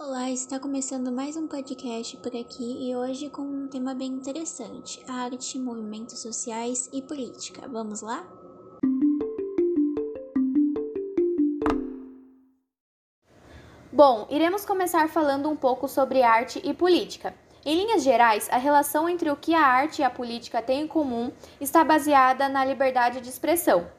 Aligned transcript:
Olá, 0.00 0.30
está 0.30 0.60
começando 0.60 1.10
mais 1.10 1.36
um 1.36 1.48
podcast 1.48 2.16
por 2.18 2.28
aqui 2.28 2.88
e 2.88 2.94
hoje 2.94 3.28
com 3.30 3.42
um 3.42 3.66
tema 3.66 3.96
bem 3.96 4.06
interessante: 4.06 5.04
arte, 5.08 5.58
movimentos 5.58 6.22
sociais 6.22 6.88
e 6.92 7.02
política. 7.02 7.66
Vamos 7.66 8.00
lá? 8.00 8.24
Bom, 13.92 14.28
iremos 14.30 14.64
começar 14.64 15.08
falando 15.08 15.50
um 15.50 15.56
pouco 15.56 15.88
sobre 15.88 16.22
arte 16.22 16.60
e 16.62 16.72
política. 16.72 17.34
Em 17.66 17.74
linhas 17.74 18.04
gerais, 18.04 18.48
a 18.52 18.56
relação 18.56 19.08
entre 19.08 19.28
o 19.32 19.36
que 19.36 19.52
a 19.52 19.66
arte 19.66 20.00
e 20.00 20.04
a 20.04 20.10
política 20.10 20.62
têm 20.62 20.82
em 20.82 20.86
comum 20.86 21.32
está 21.60 21.82
baseada 21.82 22.48
na 22.48 22.64
liberdade 22.64 23.20
de 23.20 23.28
expressão. 23.28 23.90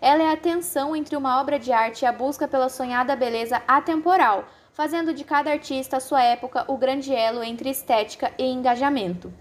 Ela 0.00 0.22
é 0.22 0.32
a 0.32 0.36
tensão 0.36 0.94
entre 0.94 1.16
uma 1.16 1.40
obra 1.40 1.58
de 1.58 1.72
arte 1.72 2.02
e 2.02 2.06
a 2.06 2.12
busca 2.12 2.46
pela 2.46 2.68
sonhada 2.68 3.16
beleza 3.16 3.60
atemporal, 3.66 4.44
fazendo 4.78 5.12
de 5.12 5.24
cada 5.24 5.50
artista 5.50 5.96
à 5.96 6.00
sua 6.00 6.22
época 6.22 6.64
o 6.68 6.76
grande 6.76 7.12
elo 7.12 7.42
entre 7.42 7.68
estética 7.68 8.32
e 8.38 8.44
engajamento. 8.44 9.34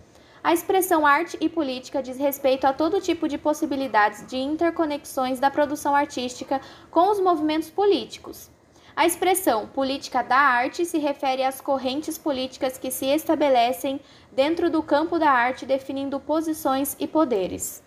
A 0.43 0.52
expressão 0.52 1.05
arte 1.05 1.38
e 1.39 1.48
política 1.48 2.02
diz 2.02 2.17
respeito 2.17 2.66
a 2.66 2.73
todo 2.73 2.99
tipo 2.99 3.27
de 3.27 3.38
possibilidades 3.38 4.26
de 4.26 4.35
interconexões 4.35 5.39
da 5.39 5.52
produção 5.52 5.95
artística 5.95 6.59
com 6.89 7.12
os 7.12 7.20
movimentos 7.20 7.70
políticos. 7.70 8.49
A 8.95 9.05
expressão 9.05 9.67
política 9.67 10.23
da 10.23 10.39
arte 10.39 10.84
se 10.84 10.98
refere 10.98 11.43
às 11.43 11.62
correntes 11.62 12.17
políticas 12.17 12.79
que 12.79 12.90
se 12.90 13.05
estabelecem 13.05 14.01
dentro 14.31 14.71
do 14.71 14.81
campo 14.81 15.20
da 15.20 15.29
arte, 15.29 15.67
definindo 15.67 16.20
posições 16.20 16.98
e 16.99 17.07
poderes. 17.07 17.84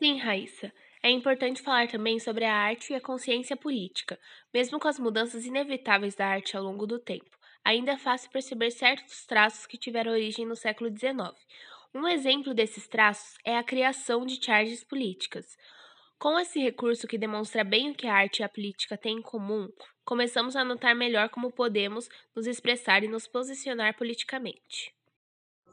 Sim, 0.00 0.18
Raíssa. 0.18 0.72
É 1.04 1.10
importante 1.10 1.60
falar 1.60 1.88
também 1.88 2.20
sobre 2.20 2.44
a 2.44 2.54
arte 2.54 2.92
e 2.92 2.94
a 2.94 3.00
consciência 3.00 3.56
política. 3.56 4.16
Mesmo 4.54 4.78
com 4.78 4.86
as 4.86 5.00
mudanças 5.00 5.44
inevitáveis 5.44 6.14
da 6.14 6.28
arte 6.28 6.56
ao 6.56 6.62
longo 6.62 6.86
do 6.86 6.96
tempo, 6.96 7.36
ainda 7.64 7.92
é 7.92 7.98
fácil 7.98 8.30
perceber 8.30 8.70
certos 8.70 9.26
traços 9.26 9.66
que 9.66 9.76
tiveram 9.76 10.12
origem 10.12 10.46
no 10.46 10.54
século 10.54 10.90
XIX. 10.90 11.34
Um 11.92 12.06
exemplo 12.06 12.54
desses 12.54 12.86
traços 12.86 13.36
é 13.44 13.58
a 13.58 13.64
criação 13.64 14.24
de 14.24 14.42
charges 14.42 14.84
políticas. 14.84 15.56
Com 16.20 16.38
esse 16.38 16.60
recurso 16.60 17.08
que 17.08 17.18
demonstra 17.18 17.64
bem 17.64 17.90
o 17.90 17.94
que 17.96 18.06
a 18.06 18.14
arte 18.14 18.38
e 18.38 18.44
a 18.44 18.48
política 18.48 18.96
têm 18.96 19.18
em 19.18 19.22
comum, 19.22 19.68
começamos 20.04 20.54
a 20.54 20.64
notar 20.64 20.94
melhor 20.94 21.30
como 21.30 21.50
podemos 21.50 22.08
nos 22.34 22.46
expressar 22.46 23.02
e 23.02 23.08
nos 23.08 23.26
posicionar 23.26 23.96
politicamente 23.98 24.94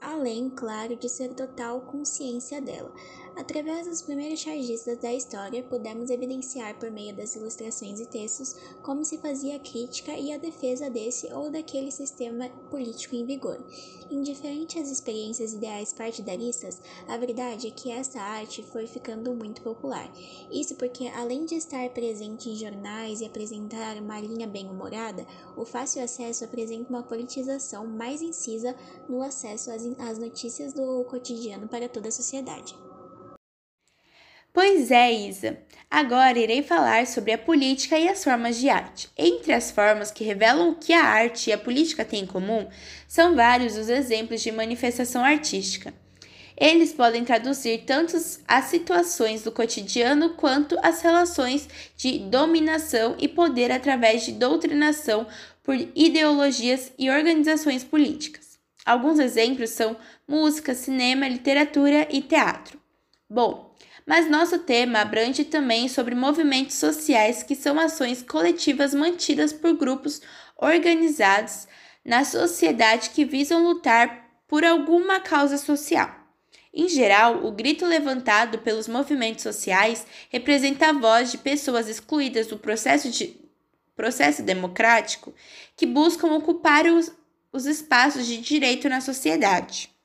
além, 0.02 0.50
claro, 0.50 0.96
de 0.96 1.10
ser 1.10 1.34
total 1.36 1.82
consciência 1.82 2.62
dela. 2.62 2.94
Através 3.40 3.88
dos 3.88 4.02
primeiros 4.02 4.42
chargistas 4.42 4.98
da 4.98 5.14
história, 5.14 5.64
pudemos 5.64 6.10
evidenciar 6.10 6.78
por 6.78 6.92
meio 6.92 7.16
das 7.16 7.38
ilustrações 7.38 7.98
e 7.98 8.06
textos 8.06 8.58
como 8.84 9.06
se 9.06 9.18
fazia 9.18 9.56
a 9.56 9.60
crítica 9.60 10.12
e 10.12 10.34
a 10.34 10.38
defesa 10.38 10.90
desse 10.90 11.32
ou 11.32 11.50
daquele 11.50 11.90
sistema 11.90 12.50
político 12.70 13.16
em 13.16 13.26
vigor. 13.26 13.58
Indiferente 14.12 14.78
às 14.78 14.92
experiências 14.92 15.54
ideais 15.54 15.94
partidaristas, 15.94 16.82
a 17.08 17.16
verdade 17.16 17.68
é 17.68 17.72
que 17.72 17.90
esta 17.90 18.20
arte 18.20 18.62
foi 18.62 18.86
ficando 18.86 19.34
muito 19.34 19.62
popular. 19.62 20.12
Isso 20.52 20.76
porque, 20.76 21.08
além 21.08 21.46
de 21.46 21.56
estar 21.56 21.90
presente 21.92 22.50
em 22.50 22.58
jornais 22.58 23.22
e 23.22 23.26
apresentar 23.26 23.96
uma 24.02 24.20
linha 24.20 24.48
bem-humorada, 24.48 25.26
o 25.56 25.64
fácil 25.64 26.04
acesso 26.04 26.44
apresenta 26.44 26.90
uma 26.90 27.04
politização 27.04 27.88
mais 27.88 28.22
incisa 28.22 28.76
no 29.08 29.22
acesso 29.22 29.72
às 29.72 29.86
as 29.98 30.20
notícias 30.20 30.74
do 30.74 31.06
cotidiano 31.06 31.70
para 31.70 31.88
toda 31.88 32.10
a 32.10 32.12
sociedade. 32.12 32.89
Pois 34.62 34.92
é, 34.92 35.10
Isa. 35.10 35.58
Agora 35.90 36.38
irei 36.38 36.62
falar 36.62 37.08
sobre 37.08 37.32
a 37.32 37.38
política 37.38 37.98
e 37.98 38.10
as 38.10 38.22
formas 38.22 38.58
de 38.58 38.68
arte. 38.68 39.08
Entre 39.18 39.54
as 39.54 39.72
formas 39.72 40.12
que 40.12 40.22
revelam 40.22 40.72
o 40.72 40.76
que 40.76 40.92
a 40.92 41.02
arte 41.02 41.50
e 41.50 41.54
a 41.54 41.58
política 41.58 42.04
têm 42.04 42.24
em 42.24 42.28
comum, 42.28 42.68
são 43.08 43.38
vários 43.38 43.78
os 43.78 43.88
exemplos 43.88 44.42
de 44.42 44.52
manifestação 44.52 45.24
artística. 45.24 45.94
Eles 46.58 46.92
podem 46.92 47.24
traduzir 47.24 47.86
tanto 47.86 48.18
as 48.46 48.66
situações 48.66 49.44
do 49.44 49.52
cotidiano 49.54 50.32
quanto 50.32 50.78
as 50.84 51.02
relações 51.02 51.66
de 51.96 52.20
dominação 52.20 53.16
e 53.18 53.30
poder 53.30 53.72
através 53.72 54.26
de 54.26 54.34
doutrinação 54.34 55.26
por 55.64 55.76
ideologias 55.96 56.92
e 57.00 57.10
organizações 57.10 57.86
políticas. 57.86 58.60
Alguns 58.86 59.20
exemplos 59.20 59.70
são 59.70 59.96
música, 60.28 60.76
cinema, 60.76 61.30
literatura 61.30 62.10
e 62.12 62.22
teatro. 62.22 62.78
Bom, 63.30 63.69
mas 64.10 64.28
nosso 64.28 64.58
tema 64.58 65.02
abrange 65.02 65.46
também 65.46 65.88
sobre 65.88 66.16
movimentos 66.16 66.78
sociais, 66.78 67.44
que 67.44 67.54
são 67.54 67.80
ações 67.80 68.24
coletivas 68.24 68.92
mantidas 68.92 69.54
por 69.54 69.78
grupos 69.78 70.20
organizados 70.58 71.68
na 72.04 72.26
sociedade 72.26 73.12
que 73.12 73.24
visam 73.24 73.64
lutar 73.64 74.28
por 74.48 74.66
alguma 74.66 75.20
causa 75.20 75.60
social. 75.60 76.10
Em 76.74 76.90
geral, 76.90 77.46
o 77.46 77.52
grito 77.52 77.86
levantado 77.86 78.58
pelos 78.58 78.88
movimentos 78.88 79.44
sociais 79.44 80.08
representa 80.32 80.90
a 80.90 80.94
voz 80.94 81.30
de 81.30 81.38
pessoas 81.38 81.88
excluídas 81.88 82.48
do 82.48 82.58
processo, 82.58 83.12
de, 83.12 83.40
processo 83.96 84.42
democrático 84.42 85.36
que 85.78 85.86
buscam 85.86 86.30
ocupar 86.30 86.88
os, 86.88 87.12
os 87.54 87.68
espaços 87.68 88.26
de 88.26 88.42
direito 88.42 88.90
na 88.90 89.02
sociedade. 89.02 89.99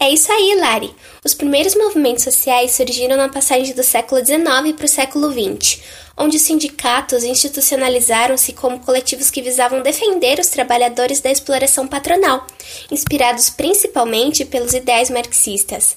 É 0.00 0.10
isso 0.10 0.30
aí, 0.30 0.54
Lari. 0.54 0.94
Os 1.24 1.34
primeiros 1.34 1.74
movimentos 1.74 2.22
sociais 2.22 2.70
surgiram 2.70 3.16
na 3.16 3.28
passagem 3.28 3.74
do 3.74 3.82
século 3.82 4.24
XIX 4.24 4.72
para 4.76 4.84
o 4.84 4.88
século 4.88 5.32
XX, 5.32 5.80
onde 6.16 6.36
os 6.36 6.42
sindicatos 6.42 7.24
institucionalizaram-se 7.24 8.52
como 8.52 8.78
coletivos 8.78 9.28
que 9.28 9.42
visavam 9.42 9.82
defender 9.82 10.38
os 10.38 10.46
trabalhadores 10.46 11.20
da 11.20 11.32
exploração 11.32 11.88
patronal, 11.88 12.46
inspirados 12.92 13.50
principalmente 13.50 14.44
pelos 14.44 14.72
ideais 14.72 15.10
marxistas. 15.10 15.96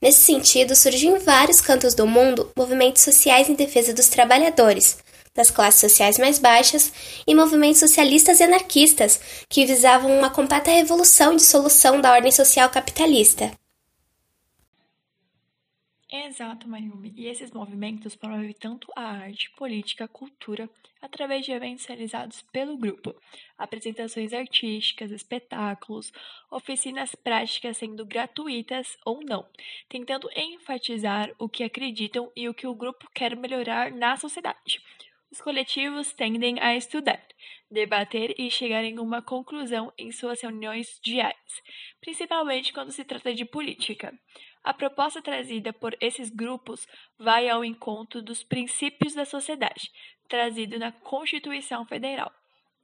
Nesse 0.00 0.20
sentido, 0.20 0.76
surgiu 0.76 1.16
em 1.16 1.18
vários 1.18 1.60
cantos 1.60 1.92
do 1.92 2.06
mundo 2.06 2.52
movimentos 2.56 3.02
sociais 3.02 3.48
em 3.48 3.54
defesa 3.54 3.92
dos 3.92 4.06
trabalhadores, 4.06 4.98
das 5.34 5.50
classes 5.50 5.80
sociais 5.80 6.18
mais 6.18 6.38
baixas 6.38 7.22
e 7.26 7.34
movimentos 7.34 7.80
socialistas 7.80 8.40
e 8.40 8.44
anarquistas 8.44 9.44
que 9.48 9.66
visavam 9.66 10.18
uma 10.18 10.30
completa 10.30 10.70
revolução 10.70 11.32
e 11.32 11.36
dissolução 11.36 12.00
da 12.00 12.12
ordem 12.12 12.32
social 12.32 12.68
capitalista. 12.70 13.50
Exato, 16.12 16.68
Mayumi. 16.68 17.12
E 17.16 17.28
esses 17.28 17.52
movimentos 17.52 18.16
promovem 18.16 18.52
tanto 18.52 18.90
a 18.96 19.02
arte, 19.02 19.48
política, 19.50 20.08
cultura, 20.08 20.68
através 21.00 21.46
de 21.46 21.52
eventos 21.52 21.86
realizados 21.86 22.42
pelo 22.52 22.76
grupo, 22.76 23.14
apresentações 23.56 24.32
artísticas, 24.32 25.12
espetáculos, 25.12 26.12
oficinas 26.50 27.14
práticas 27.14 27.78
sendo 27.78 28.04
gratuitas 28.04 28.98
ou 29.04 29.22
não, 29.24 29.46
tentando 29.88 30.28
enfatizar 30.36 31.30
o 31.38 31.48
que 31.48 31.62
acreditam 31.62 32.30
e 32.34 32.48
o 32.48 32.54
que 32.54 32.66
o 32.66 32.74
grupo 32.74 33.08
quer 33.14 33.36
melhorar 33.36 33.92
na 33.92 34.16
sociedade. 34.16 34.82
Os 35.30 35.40
coletivos 35.40 36.12
tendem 36.12 36.58
a 36.60 36.74
estudar, 36.74 37.24
debater 37.70 38.34
e 38.36 38.50
chegar 38.50 38.82
em 38.82 38.98
uma 38.98 39.22
conclusão 39.22 39.92
em 39.96 40.10
suas 40.10 40.40
reuniões 40.40 40.98
diárias, 41.02 41.62
principalmente 42.00 42.72
quando 42.72 42.90
se 42.90 43.04
trata 43.04 43.32
de 43.32 43.44
política. 43.44 44.12
A 44.62 44.74
proposta 44.74 45.22
trazida 45.22 45.72
por 45.72 45.96
esses 46.00 46.30
grupos 46.30 46.86
vai 47.16 47.48
ao 47.48 47.64
encontro 47.64 48.20
dos 48.20 48.42
princípios 48.42 49.14
da 49.14 49.24
sociedade, 49.24 49.92
trazido 50.28 50.78
na 50.78 50.90
Constituição 50.90 51.86
Federal. 51.86 52.32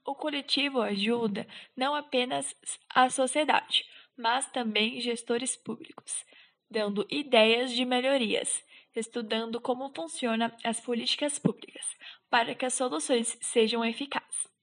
O 0.05 0.15
coletivo 0.15 0.81
ajuda 0.81 1.47
não 1.77 1.97
apenas 1.97 2.55
a 2.89 3.11
sociedade, 3.11 3.85
mas 4.17 4.49
também 4.53 5.01
gestores 5.01 5.57
públicos, 5.57 6.25
dando 6.71 7.07
ideias 7.11 7.73
de 7.73 7.85
melhorias, 7.85 8.65
estudando 8.95 9.61
como 9.61 9.93
funcionam 9.95 10.51
as 10.65 10.81
políticas 10.81 11.39
públicas, 11.39 11.85
para 12.37 12.55
que 12.55 12.67
as 12.67 12.75
soluções 12.75 13.39
sejam 13.41 13.83
eficazes. 13.83 14.56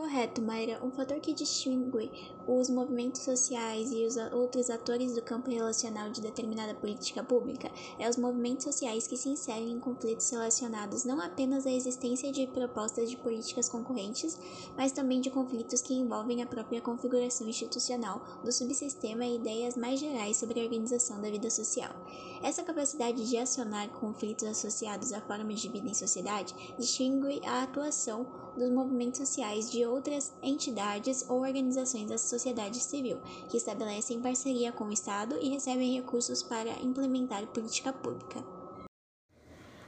Correto, 0.00 0.40
Mayra. 0.40 0.82
Um 0.82 0.90
fator 0.90 1.20
que 1.20 1.34
distingue 1.34 2.10
os 2.48 2.70
movimentos 2.70 3.20
sociais 3.20 3.92
e 3.92 4.06
os 4.06 4.16
outros 4.32 4.70
atores 4.70 5.14
do 5.14 5.20
campo 5.20 5.50
relacional 5.50 6.08
de 6.08 6.22
determinada 6.22 6.74
política 6.74 7.22
pública 7.22 7.70
é 7.98 8.08
os 8.08 8.16
movimentos 8.16 8.64
sociais 8.64 9.06
que 9.06 9.18
se 9.18 9.28
inserem 9.28 9.72
em 9.72 9.78
conflitos 9.78 10.30
relacionados 10.30 11.04
não 11.04 11.20
apenas 11.20 11.66
à 11.66 11.70
existência 11.70 12.32
de 12.32 12.46
propostas 12.46 13.10
de 13.10 13.16
políticas 13.18 13.68
concorrentes, 13.68 14.40
mas 14.74 14.90
também 14.90 15.20
de 15.20 15.28
conflitos 15.28 15.82
que 15.82 15.92
envolvem 15.92 16.42
a 16.42 16.46
própria 16.46 16.80
configuração 16.80 17.46
institucional 17.46 18.22
do 18.42 18.50
subsistema 18.50 19.26
e 19.26 19.36
ideias 19.36 19.76
mais 19.76 20.00
gerais 20.00 20.38
sobre 20.38 20.60
a 20.60 20.64
organização 20.64 21.20
da 21.20 21.30
vida 21.30 21.50
social. 21.50 21.94
Essa 22.42 22.62
capacidade 22.62 23.28
de 23.28 23.36
acionar 23.36 23.90
conflitos 23.90 24.48
associados 24.48 25.12
a 25.12 25.20
formas 25.20 25.60
de 25.60 25.68
vida 25.68 25.90
em 25.90 25.94
sociedade 25.94 26.54
distingue 26.78 27.42
a 27.44 27.64
atuação 27.64 28.26
dos 28.56 28.70
movimentos 28.70 29.18
sociais 29.18 29.70
de 29.70 29.86
outras 29.90 30.32
entidades 30.42 31.28
ou 31.28 31.40
organizações 31.40 32.08
da 32.08 32.16
sociedade 32.16 32.78
civil, 32.78 33.18
que 33.50 33.56
estabelecem 33.56 34.20
parceria 34.20 34.72
com 34.72 34.84
o 34.84 34.92
Estado 34.92 35.36
e 35.40 35.48
recebem 35.48 35.94
recursos 35.94 36.42
para 36.42 36.70
implementar 36.82 37.46
política 37.48 37.92
pública. 37.92 38.42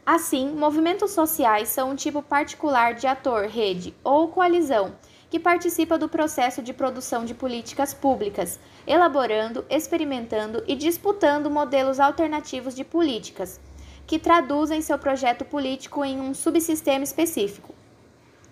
Assim, 0.05 0.51
movimentos 0.51 1.13
sociais 1.13 1.69
são 1.69 1.91
um 1.91 1.95
tipo 1.95 2.21
particular 2.23 2.95
de 2.95 3.07
ator, 3.07 3.47
rede 3.47 3.95
ou 4.03 4.29
coalizão 4.29 4.97
que 5.31 5.39
participa 5.41 5.97
do 5.97 6.11
processo 6.11 6.61
de 6.61 6.75
produção 6.75 7.25
de 7.25 7.33
políticas 7.33 7.95
públicas, 7.95 8.61
elaborando, 8.87 9.65
experimentando 9.71 10.63
e 10.67 10.75
disputando 10.75 11.51
modelos 11.51 11.99
alternativos 11.99 12.75
de 12.75 12.85
políticas, 12.85 13.59
que 14.07 14.19
traduzem 14.19 14.83
seu 14.83 14.99
projeto 14.99 15.43
político 15.43 16.05
em 16.05 16.21
um 16.21 16.35
subsistema 16.35 17.03
específico. 17.03 17.72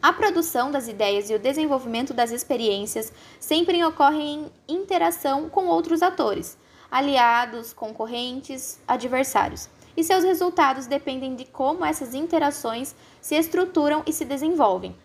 A 0.02 0.14
produção 0.14 0.70
das 0.70 0.88
ideias 0.88 1.28
e 1.28 1.34
o 1.34 1.38
desenvolvimento 1.38 2.14
das 2.14 2.30
experiências 2.30 3.12
sempre 3.38 3.84
ocorrem 3.84 4.50
em 4.66 4.76
interação 4.76 5.50
com 5.50 5.66
outros 5.66 6.00
atores, 6.00 6.56
aliados, 6.90 7.74
concorrentes, 7.74 8.80
adversários, 8.88 9.68
e 9.94 10.02
seus 10.02 10.24
resultados 10.24 10.86
dependem 10.86 11.34
de 11.36 11.44
como 11.44 11.84
essas 11.84 12.14
interações 12.14 12.94
se 13.20 13.34
estruturam 13.34 14.02
e 14.06 14.12
se 14.12 14.24
desenvolvem. 14.24 14.96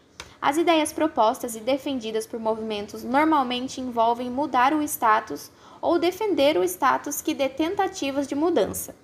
As 0.41 0.55
ideias 0.55 0.93
propostas 0.93 1.57
e 1.57 1.59
defendidas 1.59 2.25
por 2.25 2.39
movimentos 2.39 3.03
normalmente 3.03 3.81
envolvem 3.81 4.29
mudar 4.29 4.73
o 4.73 4.81
status 4.81 5.51
ou 5.81 5.99
defender 5.99 6.57
o 6.57 6.63
status 6.63 7.21
que 7.21 7.33
dê 7.33 7.49
tentativas 7.49 8.27
de 8.27 8.35
mudança. 8.35 8.95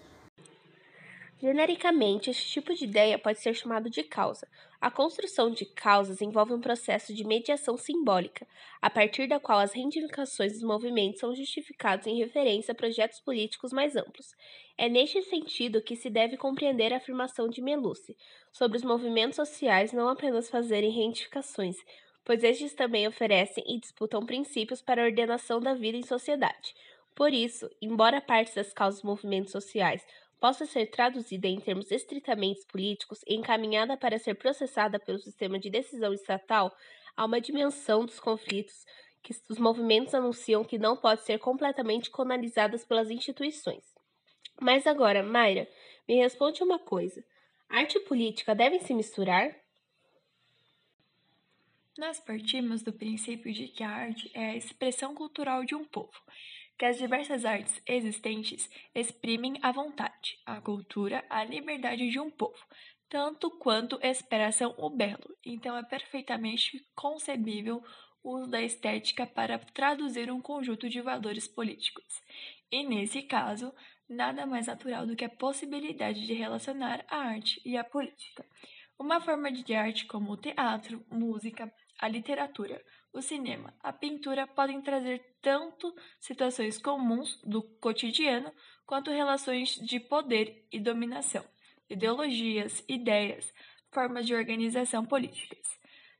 Genericamente, 1.41 2.29
este 2.29 2.47
tipo 2.51 2.71
de 2.71 2.83
ideia 2.83 3.17
pode 3.17 3.39
ser 3.39 3.55
chamado 3.55 3.89
de 3.89 4.03
causa. 4.03 4.47
A 4.79 4.91
construção 4.91 5.49
de 5.49 5.65
causas 5.65 6.21
envolve 6.21 6.53
um 6.53 6.61
processo 6.61 7.15
de 7.15 7.23
mediação 7.23 7.75
simbólica, 7.77 8.47
a 8.79 8.91
partir 8.91 9.27
da 9.27 9.39
qual 9.39 9.57
as 9.57 9.73
reivindicações 9.73 10.53
dos 10.53 10.61
movimentos 10.61 11.19
são 11.19 11.33
justificadas 11.33 12.05
em 12.05 12.19
referência 12.19 12.73
a 12.73 12.75
projetos 12.75 13.19
políticos 13.19 13.73
mais 13.73 13.95
amplos. 13.95 14.35
É 14.77 14.87
neste 14.87 15.23
sentido 15.23 15.81
que 15.81 15.95
se 15.95 16.11
deve 16.11 16.37
compreender 16.37 16.93
a 16.93 16.97
afirmação 16.97 17.49
de 17.49 17.59
Meluce 17.59 18.15
sobre 18.51 18.77
os 18.77 18.83
movimentos 18.83 19.37
sociais 19.37 19.91
não 19.91 20.07
apenas 20.09 20.47
fazerem 20.47 20.91
reivindicações, 20.91 21.77
pois 22.23 22.43
estes 22.43 22.75
também 22.75 23.07
oferecem 23.07 23.63
e 23.65 23.79
disputam 23.79 24.23
princípios 24.27 24.79
para 24.79 25.01
a 25.01 25.05
ordenação 25.05 25.59
da 25.59 25.73
vida 25.73 25.97
em 25.97 26.03
sociedade. 26.03 26.75
Por 27.15 27.33
isso, 27.33 27.67
embora 27.81 28.21
parte 28.21 28.55
das 28.55 28.71
causas 28.71 29.01
dos 29.01 29.09
movimentos 29.09 29.51
sociais 29.51 30.05
possa 30.41 30.65
ser 30.65 30.87
traduzida 30.87 31.47
em 31.47 31.59
termos 31.59 31.91
estritamente 31.91 32.65
políticos 32.65 33.23
e 33.27 33.35
encaminhada 33.35 33.95
para 33.95 34.17
ser 34.17 34.33
processada 34.33 34.99
pelo 34.99 35.19
sistema 35.19 35.59
de 35.59 35.69
decisão 35.69 36.11
estatal, 36.11 36.75
há 37.15 37.23
uma 37.23 37.39
dimensão 37.39 38.03
dos 38.03 38.19
conflitos 38.19 38.83
que 39.21 39.35
os 39.47 39.59
movimentos 39.59 40.15
anunciam 40.15 40.63
que 40.63 40.79
não 40.79 40.97
pode 40.97 41.21
ser 41.21 41.37
completamente 41.37 42.09
canalizadas 42.09 42.83
pelas 42.83 43.11
instituições. 43.11 43.83
Mas 44.59 44.87
agora, 44.87 45.21
Mayra, 45.21 45.67
me 46.07 46.15
responde 46.15 46.63
uma 46.63 46.79
coisa: 46.79 47.23
arte 47.69 47.99
e 47.99 48.01
política 48.01 48.55
devem 48.55 48.79
se 48.79 48.95
misturar? 48.95 49.55
Nós 51.99 52.19
partimos 52.19 52.81
do 52.81 52.91
princípio 52.91 53.53
de 53.53 53.67
que 53.67 53.83
a 53.83 53.89
arte 53.89 54.31
é 54.33 54.51
a 54.51 54.57
expressão 54.57 55.13
cultural 55.13 55.63
de 55.63 55.75
um 55.75 55.85
povo 55.85 56.19
que 56.81 56.85
as 56.87 56.97
diversas 56.97 57.45
artes 57.45 57.79
existentes 57.85 58.67
exprimem 58.95 59.53
a 59.61 59.71
vontade, 59.71 60.39
a 60.43 60.59
cultura, 60.59 61.23
a 61.29 61.43
liberdade 61.43 62.09
de 62.09 62.19
um 62.19 62.31
povo, 62.31 62.57
tanto 63.07 63.51
quanto 63.51 63.99
expressam 64.01 64.73
o 64.79 64.89
belo. 64.89 65.37
Então 65.45 65.77
é 65.77 65.83
perfeitamente 65.83 66.83
concebível 66.95 67.83
o 68.23 68.35
uso 68.35 68.49
da 68.49 68.63
estética 68.63 69.27
para 69.27 69.59
traduzir 69.59 70.31
um 70.31 70.41
conjunto 70.41 70.89
de 70.89 70.99
valores 71.01 71.47
políticos. 71.47 72.19
E 72.71 72.83
nesse 72.83 73.21
caso, 73.21 73.71
nada 74.09 74.47
mais 74.47 74.65
natural 74.65 75.05
do 75.05 75.15
que 75.15 75.25
a 75.25 75.29
possibilidade 75.29 76.25
de 76.25 76.33
relacionar 76.33 77.05
a 77.07 77.17
arte 77.17 77.61
e 77.63 77.77
a 77.77 77.83
política. 77.83 78.43
Uma 78.97 79.21
forma 79.21 79.51
de 79.51 79.75
arte 79.75 80.07
como 80.07 80.31
o 80.31 80.37
teatro, 80.37 81.05
música, 81.11 81.71
a 81.99 82.07
literatura, 82.07 82.83
o 83.13 83.21
cinema, 83.21 83.73
a 83.81 83.91
pintura 83.91 84.47
podem 84.47 84.81
trazer 84.81 85.37
tanto 85.41 85.93
situações 86.19 86.77
comuns 86.77 87.39
do 87.43 87.61
cotidiano 87.61 88.51
quanto 88.85 89.11
relações 89.11 89.75
de 89.75 89.99
poder 89.99 90.65
e 90.71 90.79
dominação, 90.79 91.43
ideologias, 91.89 92.83
ideias, 92.87 93.53
formas 93.91 94.25
de 94.25 94.33
organização 94.33 95.05
políticas. 95.05 95.65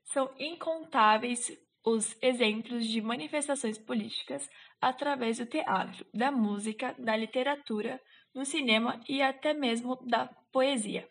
São 0.04 0.30
incontáveis 0.38 1.50
os 1.84 2.16
exemplos 2.22 2.86
de 2.86 3.00
manifestações 3.00 3.78
políticas 3.78 4.48
através 4.80 5.38
do 5.38 5.46
teatro, 5.46 6.06
da 6.12 6.30
música, 6.30 6.94
da 6.98 7.16
literatura, 7.16 8.00
do 8.34 8.44
cinema 8.44 9.00
e 9.08 9.20
até 9.22 9.52
mesmo 9.52 9.96
da 10.06 10.26
poesia. 10.52 11.08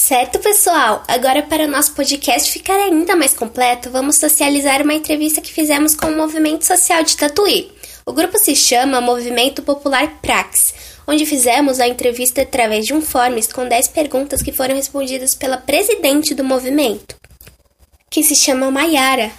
Certo, 0.00 0.38
pessoal? 0.38 1.02
Agora, 1.08 1.42
para 1.42 1.64
o 1.64 1.68
nosso 1.68 1.92
podcast 1.92 2.52
ficar 2.52 2.76
ainda 2.76 3.16
mais 3.16 3.34
completo, 3.34 3.90
vamos 3.90 4.14
socializar 4.14 4.80
uma 4.80 4.94
entrevista 4.94 5.40
que 5.40 5.52
fizemos 5.52 5.96
com 5.96 6.06
o 6.06 6.16
Movimento 6.16 6.64
Social 6.64 7.02
de 7.02 7.16
Tatuí. 7.16 7.72
O 8.06 8.12
grupo 8.12 8.38
se 8.38 8.54
chama 8.54 9.00
Movimento 9.00 9.60
Popular 9.60 10.20
Prax, 10.22 10.72
onde 11.04 11.26
fizemos 11.26 11.80
a 11.80 11.88
entrevista 11.88 12.42
através 12.42 12.86
de 12.86 12.94
um 12.94 13.02
forms 13.02 13.52
com 13.52 13.66
10 13.66 13.88
perguntas 13.88 14.40
que 14.40 14.52
foram 14.52 14.76
respondidas 14.76 15.34
pela 15.34 15.56
presidente 15.56 16.32
do 16.32 16.44
movimento, 16.44 17.16
que 18.08 18.22
se 18.22 18.36
chama 18.36 18.70
Maiara. 18.70 19.32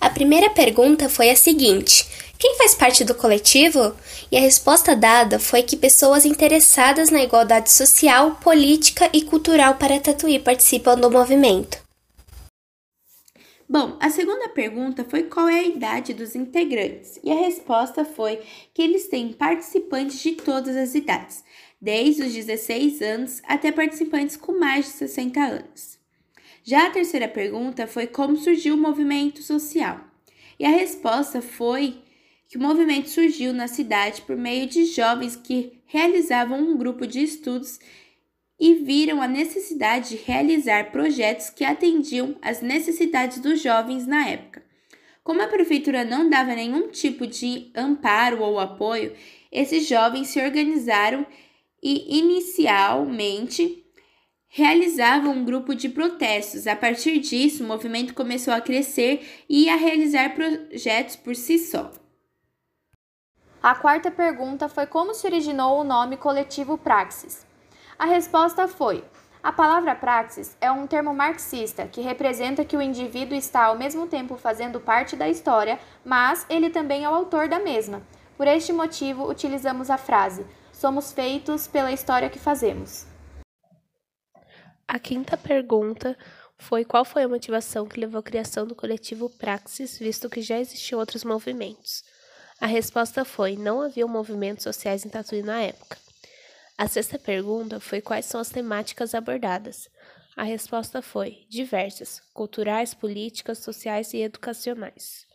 A 0.00 0.08
primeira 0.08 0.48
pergunta 0.48 1.08
foi 1.08 1.28
a 1.28 1.36
seguinte: 1.36 2.06
quem 2.44 2.58
faz 2.58 2.74
parte 2.74 3.04
do 3.04 3.14
coletivo? 3.14 3.96
E 4.30 4.36
a 4.36 4.40
resposta 4.40 4.94
dada 4.94 5.38
foi 5.38 5.62
que 5.62 5.78
pessoas 5.78 6.26
interessadas 6.26 7.08
na 7.08 7.22
igualdade 7.22 7.72
social, 7.72 8.32
política 8.32 9.08
e 9.14 9.22
cultural 9.22 9.76
para 9.76 9.98
Tatuí 9.98 10.38
participam 10.38 10.94
do 10.94 11.10
movimento. 11.10 11.82
Bom, 13.66 13.96
a 13.98 14.10
segunda 14.10 14.46
pergunta 14.50 15.06
foi 15.08 15.22
qual 15.22 15.48
é 15.48 15.60
a 15.60 15.64
idade 15.64 16.12
dos 16.12 16.34
integrantes, 16.34 17.18
e 17.24 17.32
a 17.32 17.34
resposta 17.34 18.04
foi 18.04 18.42
que 18.74 18.82
eles 18.82 19.08
têm 19.08 19.32
participantes 19.32 20.20
de 20.20 20.32
todas 20.32 20.76
as 20.76 20.94
idades, 20.94 21.42
desde 21.80 22.24
os 22.24 22.34
16 22.34 23.00
anos 23.00 23.40
até 23.44 23.72
participantes 23.72 24.36
com 24.36 24.60
mais 24.60 24.84
de 24.84 24.90
60 24.90 25.40
anos. 25.40 25.98
Já 26.62 26.88
a 26.88 26.90
terceira 26.90 27.26
pergunta 27.26 27.86
foi 27.86 28.06
como 28.06 28.36
surgiu 28.36 28.74
o 28.74 28.78
movimento 28.78 29.42
social, 29.42 29.98
e 30.58 30.66
a 30.66 30.70
resposta 30.70 31.40
foi 31.40 32.03
que 32.48 32.58
o 32.58 32.60
movimento 32.60 33.08
surgiu 33.08 33.52
na 33.52 33.68
cidade 33.68 34.22
por 34.22 34.36
meio 34.36 34.66
de 34.66 34.84
jovens 34.86 35.36
que 35.36 35.80
realizavam 35.86 36.60
um 36.60 36.76
grupo 36.76 37.06
de 37.06 37.22
estudos 37.22 37.78
e 38.58 38.74
viram 38.74 39.20
a 39.20 39.28
necessidade 39.28 40.10
de 40.10 40.22
realizar 40.24 40.92
projetos 40.92 41.50
que 41.50 41.64
atendiam 41.64 42.36
às 42.40 42.60
necessidades 42.60 43.38
dos 43.38 43.60
jovens 43.60 44.06
na 44.06 44.28
época. 44.28 44.62
Como 45.22 45.40
a 45.40 45.48
prefeitura 45.48 46.04
não 46.04 46.28
dava 46.28 46.54
nenhum 46.54 46.88
tipo 46.88 47.26
de 47.26 47.70
amparo 47.74 48.42
ou 48.42 48.60
apoio, 48.60 49.14
esses 49.50 49.88
jovens 49.88 50.28
se 50.28 50.40
organizaram 50.40 51.26
e 51.82 52.18
inicialmente 52.18 53.82
realizavam 54.46 55.32
um 55.32 55.44
grupo 55.44 55.74
de 55.74 55.88
protestos. 55.88 56.66
A 56.66 56.76
partir 56.76 57.18
disso, 57.18 57.64
o 57.64 57.66
movimento 57.66 58.14
começou 58.14 58.54
a 58.54 58.60
crescer 58.60 59.44
e 59.48 59.68
a 59.68 59.76
realizar 59.76 60.34
projetos 60.34 61.16
por 61.16 61.34
si 61.34 61.58
só. 61.58 61.90
A 63.64 63.74
quarta 63.74 64.10
pergunta 64.10 64.68
foi 64.68 64.86
como 64.86 65.14
se 65.14 65.26
originou 65.26 65.80
o 65.80 65.84
nome 65.84 66.18
coletivo 66.18 66.76
Praxis. 66.76 67.46
A 67.98 68.04
resposta 68.04 68.68
foi: 68.68 69.02
a 69.42 69.50
palavra 69.50 69.94
praxis 69.94 70.54
é 70.60 70.70
um 70.70 70.86
termo 70.86 71.14
marxista 71.14 71.88
que 71.88 72.02
representa 72.02 72.62
que 72.62 72.76
o 72.76 72.82
indivíduo 72.82 73.34
está 73.34 73.64
ao 73.64 73.78
mesmo 73.78 74.06
tempo 74.06 74.36
fazendo 74.36 74.78
parte 74.78 75.16
da 75.16 75.30
história, 75.30 75.80
mas 76.04 76.44
ele 76.50 76.68
também 76.68 77.04
é 77.04 77.08
o 77.08 77.14
autor 77.14 77.48
da 77.48 77.58
mesma. 77.58 78.02
Por 78.36 78.46
este 78.46 78.70
motivo, 78.70 79.26
utilizamos 79.26 79.88
a 79.88 79.96
frase: 79.96 80.44
somos 80.70 81.10
feitos 81.10 81.66
pela 81.66 81.90
história 81.90 82.28
que 82.28 82.38
fazemos. 82.38 83.06
A 84.86 84.98
quinta 84.98 85.38
pergunta 85.38 86.14
foi 86.58 86.84
qual 86.84 87.06
foi 87.06 87.22
a 87.22 87.28
motivação 87.28 87.86
que 87.86 87.98
levou 87.98 88.20
à 88.20 88.22
criação 88.22 88.66
do 88.66 88.74
coletivo 88.74 89.30
Praxis, 89.30 89.98
visto 89.98 90.28
que 90.28 90.42
já 90.42 90.58
existiam 90.58 91.00
outros 91.00 91.24
movimentos. 91.24 92.04
A 92.64 92.66
resposta 92.66 93.26
foi: 93.26 93.56
não 93.58 93.82
havia 93.82 94.06
movimentos 94.06 94.62
sociais 94.62 95.04
em 95.04 95.10
Tatuí 95.10 95.42
na 95.42 95.60
época. 95.60 95.98
A 96.78 96.88
sexta 96.88 97.18
pergunta 97.18 97.78
foi 97.78 98.00
quais 98.00 98.24
são 98.24 98.40
as 98.40 98.48
temáticas 98.48 99.14
abordadas. 99.14 99.90
A 100.34 100.44
resposta 100.44 101.02
foi: 101.02 101.44
diversas, 101.50 102.22
culturais, 102.32 102.94
políticas, 102.94 103.58
sociais 103.58 104.14
e 104.14 104.22
educacionais. 104.22 105.26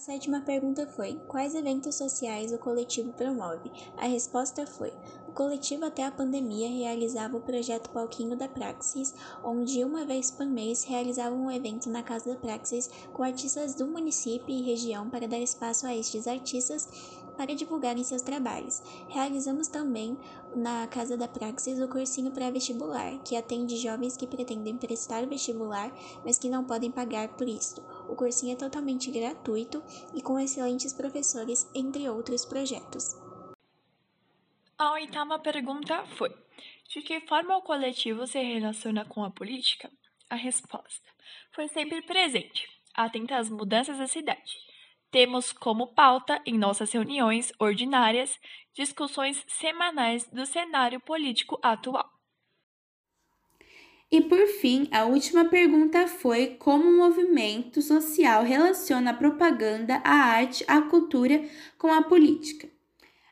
A 0.00 0.02
sétima 0.02 0.40
pergunta 0.40 0.86
foi: 0.86 1.20
Quais 1.28 1.54
eventos 1.54 1.94
sociais 1.94 2.54
o 2.54 2.58
coletivo 2.58 3.12
promove? 3.12 3.70
A 3.98 4.06
resposta 4.06 4.66
foi: 4.66 4.90
O 5.28 5.32
coletivo 5.32 5.84
até 5.84 6.06
a 6.06 6.10
pandemia 6.10 6.70
realizava 6.70 7.36
o 7.36 7.42
projeto 7.42 7.90
Palquinho 7.90 8.34
da 8.34 8.48
Praxis, 8.48 9.14
onde 9.44 9.84
uma 9.84 10.06
vez 10.06 10.30
por 10.30 10.46
mês 10.46 10.84
realizava 10.84 11.36
um 11.36 11.50
evento 11.50 11.90
na 11.90 12.02
Casa 12.02 12.30
da 12.30 12.40
Praxis 12.40 12.88
com 13.12 13.22
artistas 13.22 13.74
do 13.74 13.86
município 13.86 14.48
e 14.48 14.62
região 14.62 15.10
para 15.10 15.28
dar 15.28 15.38
espaço 15.38 15.86
a 15.86 15.94
estes 15.94 16.26
artistas 16.26 16.88
para 17.36 17.54
divulgarem 17.54 18.02
seus 18.02 18.22
trabalhos. 18.22 18.82
Realizamos 19.08 19.68
também 19.68 20.16
na 20.54 20.86
Casa 20.86 21.16
da 21.16 21.28
Praxis 21.28 21.80
o 21.80 21.88
cursinho 21.88 22.30
pré-vestibular, 22.32 23.18
que 23.22 23.36
atende 23.36 23.76
jovens 23.76 24.16
que 24.16 24.26
pretendem 24.26 24.76
prestar 24.76 25.26
vestibular, 25.26 25.92
mas 26.24 26.38
que 26.38 26.48
não 26.48 26.64
podem 26.64 26.90
pagar 26.90 27.28
por 27.36 27.48
isto. 27.48 27.82
O 28.08 28.16
cursinho 28.16 28.52
é 28.52 28.56
totalmente 28.56 29.10
gratuito 29.10 29.82
e 30.14 30.22
com 30.22 30.38
excelentes 30.38 30.92
professores, 30.92 31.68
entre 31.74 32.08
outros 32.08 32.44
projetos. 32.44 33.16
A 34.78 34.92
oitava 34.92 35.38
pergunta 35.38 36.04
foi: 36.16 36.34
De 36.88 37.02
que 37.02 37.20
forma 37.20 37.56
o 37.56 37.62
coletivo 37.62 38.26
se 38.26 38.40
relaciona 38.40 39.04
com 39.04 39.22
a 39.22 39.30
política? 39.30 39.90
A 40.28 40.36
resposta 40.36 41.10
foi 41.52 41.68
sempre 41.68 42.02
presente, 42.02 42.68
atenta 42.94 43.36
às 43.36 43.50
mudanças 43.50 43.98
da 43.98 44.06
cidade. 44.06 44.69
Temos 45.10 45.52
como 45.52 45.88
pauta, 45.88 46.40
em 46.46 46.56
nossas 46.56 46.92
reuniões 46.92 47.52
ordinárias, 47.58 48.38
discussões 48.72 49.44
semanais 49.48 50.24
do 50.32 50.46
cenário 50.46 51.00
político 51.00 51.58
atual. 51.62 52.08
E 54.12 54.20
por 54.20 54.44
fim, 54.46 54.88
a 54.90 55.04
última 55.04 55.44
pergunta 55.44 56.06
foi 56.08 56.56
como 56.58 56.84
o 56.84 56.96
movimento 56.96 57.80
social 57.80 58.42
relaciona 58.42 59.12
a 59.12 59.14
propaganda, 59.14 60.00
a 60.04 60.14
arte, 60.14 60.64
a 60.66 60.82
cultura 60.82 61.44
com 61.78 61.92
a 61.92 62.02
política. 62.02 62.68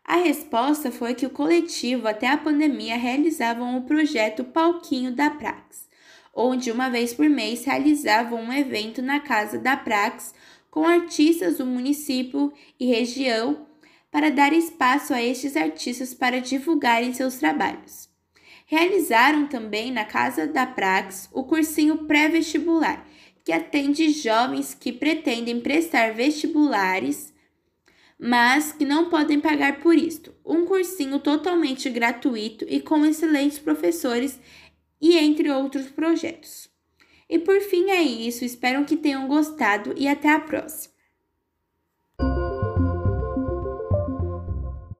A 0.05 0.17
resposta 0.17 0.91
foi 0.91 1.15
que 1.15 1.27
o 1.27 1.31
coletivo 1.31 2.07
até 2.09 2.29
a 2.29 2.39
pandemia 2.39 2.97
realizavam 2.97 3.77
o 3.77 3.83
projeto 3.83 4.45
Palquinho 4.45 5.13
da 5.13 5.31
Prax, 5.31 5.89
onde 6.33 6.71
uma 6.71 6.89
vez 6.89 7.13
por 7.13 7.29
mês 7.29 7.65
realizavam 7.65 8.41
um 8.41 8.53
evento 8.53 9.03
na 9.03 9.19
casa 9.21 9.59
da 9.59 9.77
Prax 9.77 10.33
com 10.71 10.87
artistas 10.87 11.59
do 11.59 11.67
município 11.67 12.53
e 12.79 12.87
região 12.87 13.67
para 14.11 14.31
dar 14.31 14.53
espaço 14.53 15.13
a 15.13 15.23
estes 15.23 15.57
artistas 15.57 16.15
para 16.15 16.41
divulgarem 16.41 17.13
seus 17.13 17.37
trabalhos. 17.37 18.09
Realizaram 18.67 19.47
também 19.47 19.91
na 19.91 20.05
Casa 20.05 20.47
da 20.47 20.67
Prax 20.67 21.29
o 21.33 21.45
cursinho 21.45 22.07
pré-vestibular, 22.07 23.07
que 23.45 23.53
atende 23.53 24.11
jovens 24.11 24.75
que 24.75 24.93
pretendem 24.93 25.61
prestar 25.61 26.13
vestibulares, 26.13 27.33
mas 28.19 28.73
que 28.73 28.85
não 28.85 29.09
podem 29.09 29.41
pagar 29.41 29.81
por 29.81 29.95
isto. 29.97 30.35
Um 30.45 30.67
cursinho 30.67 31.19
totalmente 31.19 31.89
gratuito 31.89 32.67
e 32.69 32.81
com 32.81 33.07
excelentes 33.07 33.59
professores 33.59 34.39
e 35.01 35.17
entre 35.17 35.51
outros 35.51 35.87
projetos. 35.87 36.68
E 37.29 37.39
por 37.39 37.61
fim 37.61 37.91
é 37.91 38.03
isso, 38.03 38.45
espero 38.45 38.85
que 38.85 38.97
tenham 38.97 39.29
gostado 39.29 39.95
e 39.97 40.09
até 40.09 40.31
a 40.31 40.41
próxima! 40.41 40.98